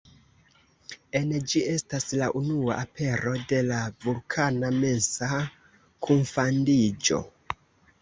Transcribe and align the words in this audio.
En 1.19 1.33
ĝi 1.51 1.61
estas 1.73 2.07
la 2.21 2.31
unua 2.41 2.79
apero 2.85 3.35
de 3.53 3.61
la 3.69 3.85
Vulkana 4.09 4.75
mensa 4.81 5.33
kunfandiĝo. 6.11 7.25